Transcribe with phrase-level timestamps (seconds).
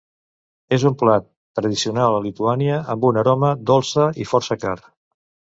[0.77, 1.27] És un plat
[1.59, 4.77] tradicional a Lituània, amb una aroma dolça i força car.